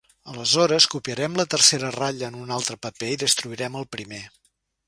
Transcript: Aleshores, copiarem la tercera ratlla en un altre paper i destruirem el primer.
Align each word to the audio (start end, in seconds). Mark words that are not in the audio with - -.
Aleshores, 0.31 0.87
copiarem 0.93 1.37
la 1.41 1.45
tercera 1.55 1.93
ratlla 1.97 2.31
en 2.33 2.39
un 2.47 2.57
altre 2.57 2.81
paper 2.87 3.13
i 3.17 3.23
destruirem 3.27 3.81
el 3.83 3.91
primer. 3.99 4.25